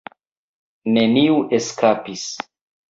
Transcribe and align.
Neniu 0.95 1.37
eskapis. 1.59 2.29